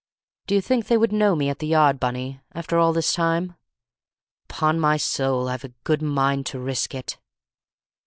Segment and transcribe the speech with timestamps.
[0.47, 3.53] Do you think they would know me at the Yard, Bunny, after all this time?
[4.49, 7.19] Upon my soul I've a good mind to risk it!"